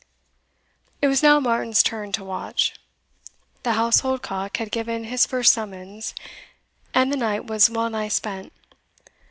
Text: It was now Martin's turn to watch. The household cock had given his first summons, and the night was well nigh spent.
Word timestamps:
It 0.99 1.07
was 1.07 1.21
now 1.21 1.39
Martin's 1.39 1.83
turn 1.83 2.11
to 2.13 2.23
watch. 2.23 2.73
The 3.61 3.73
household 3.73 4.23
cock 4.23 4.57
had 4.57 4.71
given 4.71 5.03
his 5.03 5.27
first 5.27 5.53
summons, 5.53 6.15
and 6.91 7.13
the 7.13 7.17
night 7.17 7.45
was 7.45 7.69
well 7.69 7.87
nigh 7.91 8.07
spent. 8.07 8.51